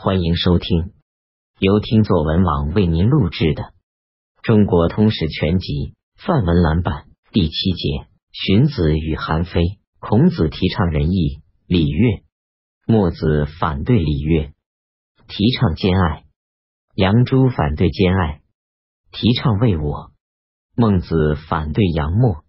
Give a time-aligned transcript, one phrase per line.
[0.00, 0.92] 欢迎收听
[1.58, 3.62] 由听作文网为您录制的
[4.44, 5.66] 《中国通史全集》
[6.24, 9.80] 范文蓝版第七节：荀子与韩非。
[9.98, 12.22] 孔子提倡仁义礼乐，
[12.86, 14.52] 墨子反对礼乐，
[15.26, 16.22] 提倡兼爱；
[16.94, 18.40] 杨朱反对兼爱，
[19.10, 20.12] 提倡为我；
[20.76, 22.44] 孟子反对杨墨，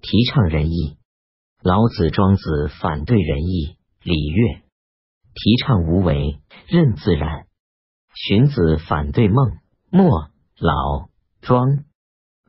[0.00, 0.96] 提倡仁义；
[1.62, 4.62] 老子、庄子反对仁义礼乐，
[5.34, 6.38] 提倡无为。
[6.68, 7.46] 任自然。
[8.14, 9.58] 荀子反对孟、
[9.90, 11.08] 墨、老、
[11.40, 11.84] 庄，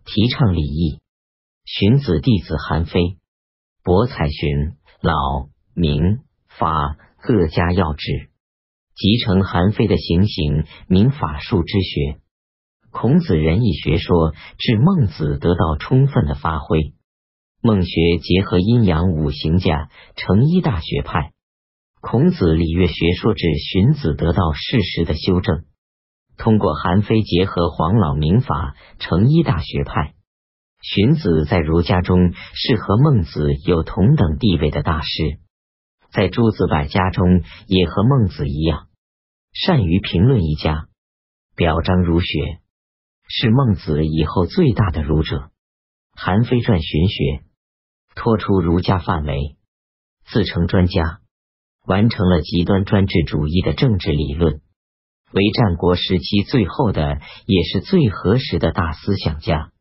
[0.05, 0.99] 提倡礼义。
[1.65, 3.17] 荀子弟子韩非，
[3.83, 8.29] 博采荀、老、明、法各家要旨，
[8.95, 12.19] 集成韩非的行刑明法术之学。
[12.91, 16.93] 孔子仁义学说至孟子得到充分的发挥。
[17.61, 21.31] 孟学结合阴阳五行家，成一大学派。
[22.05, 25.63] 孔子礼乐学说至荀子得到事实的修正，
[26.37, 30.13] 通过韩非结合黄老明法成一大学派。
[30.81, 35.39] 荀子在儒家中是和孟子有同等地位的大师，
[36.11, 38.89] 在诸子百家中也和孟子一样，
[39.53, 40.89] 善于评论一家，
[41.55, 42.59] 表彰儒学，
[43.29, 45.51] 是孟子以后最大的儒者。
[46.11, 47.43] 韩非传荀学，
[48.13, 49.55] 脱出儒家范围，
[50.25, 51.21] 自称专家。
[51.85, 54.61] 完成了极端专制主义的政治理论，
[55.31, 59.71] 为战国时期最后的也是最合时的大思想家。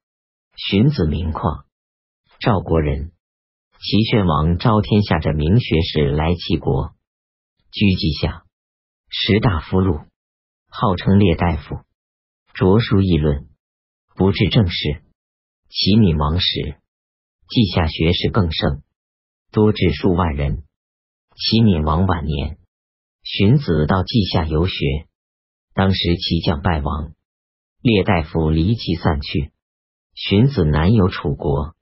[0.56, 1.64] 荀子名旷，
[2.40, 3.12] 赵国人，
[3.78, 6.94] 齐宣王昭天下着名学士来齐国，
[7.70, 8.44] 居稷下，
[9.08, 10.00] 十大夫禄，
[10.68, 11.80] 号称列大夫，
[12.52, 13.48] 着书议论，
[14.16, 15.02] 不治政事。
[15.68, 16.76] 齐闵王时，
[17.48, 18.82] 稷下学士更盛，
[19.52, 20.64] 多至数万人。
[21.34, 22.58] 齐闵王晚年，
[23.22, 25.06] 荀子到稷下游学。
[25.74, 27.14] 当时齐将败亡，
[27.80, 29.50] 列大夫离齐散去。
[30.14, 31.74] 荀子南游楚国。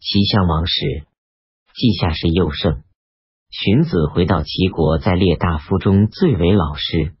[0.00, 1.06] 齐襄王时，
[1.74, 2.82] 稷下是幼盛。
[3.50, 7.14] 荀子回到齐国，在列大夫中最为老师，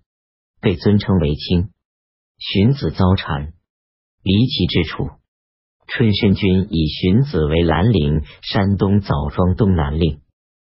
[0.60, 1.68] 被尊称为卿。
[2.38, 3.52] 荀子遭谗，
[4.22, 5.10] 离齐之楚。
[5.86, 10.22] 春申君以荀子为兰陵、山东枣庄东南令。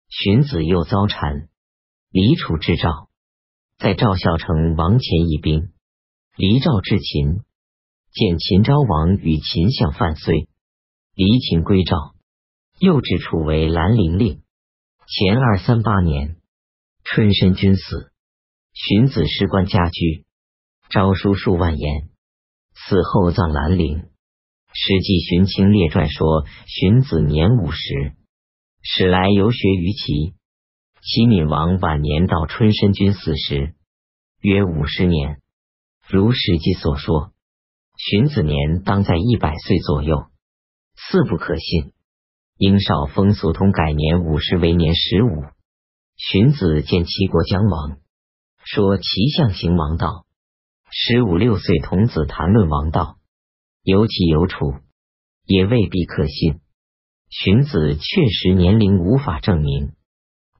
[0.09, 1.47] 荀子又遭谗，
[2.12, 3.09] 离楚至赵，
[3.78, 5.72] 在赵孝成王前一兵，
[6.36, 7.44] 离赵至秦，
[8.12, 10.50] 见秦昭王与秦相犯岁，
[11.14, 12.16] 离秦归赵，
[12.80, 14.42] 又至楚为兰陵令。
[15.06, 16.38] 前二三八年，
[17.03, 18.12] 春申君死，
[18.74, 20.25] 荀子失官家居，
[20.90, 22.09] 诏书数万言，
[22.74, 24.09] 死后葬兰陵。
[24.74, 28.16] 史记荀卿列传说，荀子年五十。
[28.82, 30.34] 史来游学于齐，
[31.02, 33.76] 齐闵王晚年到春申君死时，
[34.40, 35.42] 约五十年。
[36.08, 37.34] 如史记所说，
[37.98, 40.28] 荀子年当在一百岁左右，
[40.96, 41.92] 似不可信。
[42.58, 45.44] 殷少风俗通改年五十为年十五。
[46.16, 47.98] 荀子见齐国将亡，
[48.64, 49.04] 说齐
[49.36, 50.26] 相行王道。
[50.90, 53.18] 十五六岁童子谈论王道，
[53.84, 54.74] 有起有处，
[55.46, 56.62] 也未必可信。
[57.30, 59.94] 荀子确实年龄无法证明。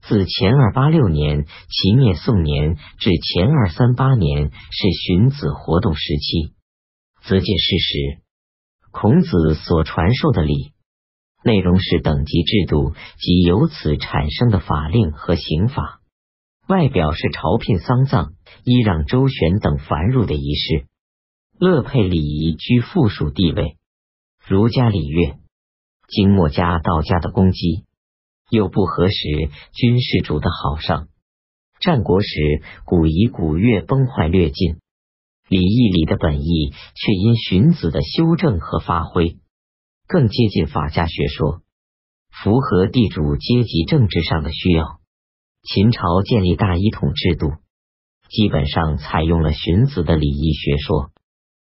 [0.02, 6.54] 自前二八六年齐灭宋年至前二三八年是荀子活动时期，
[7.22, 8.22] 则见事实。
[8.92, 10.72] 孔子所传授的礼，
[11.44, 16.00] 内容是等级制度及由此产生的法令和刑法，
[16.66, 18.32] 外表是朝聘丧葬、
[18.64, 20.86] 揖让周旋等繁缛的仪式。
[21.58, 23.76] 乐佩礼仪居附属地位，
[24.46, 25.39] 儒家礼乐。
[26.10, 27.84] 经墨家、道家的攻击，
[28.50, 29.14] 又不合时
[29.72, 31.08] 军事主的好上。
[31.80, 34.80] 战国时古仪古乐崩坏略尽，
[35.48, 39.38] 礼义礼的本意却因荀子的修正和发挥，
[40.06, 41.62] 更接近法家学说，
[42.28, 45.00] 符合地主阶级政治上的需要。
[45.62, 47.52] 秦朝建立大一统制度，
[48.28, 51.12] 基本上采用了荀子的礼义学说。